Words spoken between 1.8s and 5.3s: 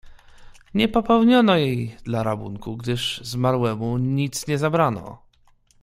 dla rabunku, gdyż zmarłemu nic nie zabrano."